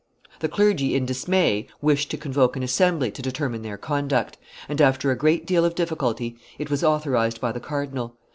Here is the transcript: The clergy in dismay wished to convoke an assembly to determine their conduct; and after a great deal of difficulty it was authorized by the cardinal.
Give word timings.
The 0.39 0.49
clergy 0.49 0.95
in 0.95 1.05
dismay 1.05 1.67
wished 1.79 2.09
to 2.09 2.17
convoke 2.17 2.55
an 2.55 2.63
assembly 2.63 3.11
to 3.11 3.21
determine 3.21 3.61
their 3.61 3.77
conduct; 3.77 4.35
and 4.67 4.81
after 4.81 5.11
a 5.11 5.15
great 5.15 5.45
deal 5.45 5.63
of 5.63 5.75
difficulty 5.75 6.37
it 6.57 6.71
was 6.71 6.83
authorized 6.83 7.39
by 7.39 7.51
the 7.51 7.59
cardinal. 7.59 8.15